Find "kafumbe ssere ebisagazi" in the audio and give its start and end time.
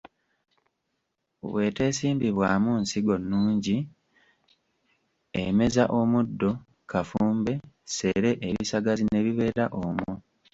6.91-9.03